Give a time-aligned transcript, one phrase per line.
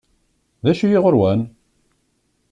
[0.63, 1.41] D acu-yi ɣur-wen?